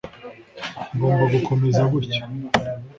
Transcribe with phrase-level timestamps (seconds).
[0.95, 2.19] ngomba gukomeza gutya